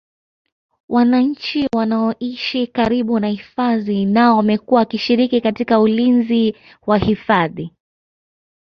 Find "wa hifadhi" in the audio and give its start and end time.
6.87-7.73